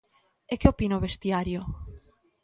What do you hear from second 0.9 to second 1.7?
o vestiario?